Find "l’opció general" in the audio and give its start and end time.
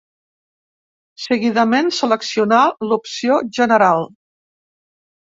2.93-4.03